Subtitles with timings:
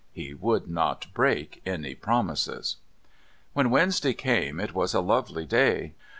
[0.13, 2.77] He would not break any promises.
[3.53, 5.93] When Wednesday came it was a lovely day.